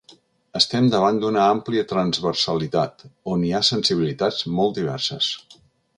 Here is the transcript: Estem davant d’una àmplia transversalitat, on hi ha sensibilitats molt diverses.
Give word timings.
Estem 0.59 0.87
davant 0.93 1.19
d’una 1.23 1.43
àmplia 1.49 1.83
transversalitat, 1.91 3.05
on 3.35 3.45
hi 3.49 3.53
ha 3.59 3.63
sensibilitats 3.71 4.43
molt 4.59 4.81
diverses. 4.81 5.29